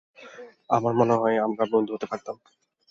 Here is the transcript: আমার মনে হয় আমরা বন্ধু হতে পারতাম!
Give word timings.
আমার 0.69 0.93
মনে 0.99 1.15
হয় 1.15 1.37
আমরা 1.45 1.63
বন্ধু 1.73 1.91
হতে 1.93 2.07
পারতাম! 2.11 2.35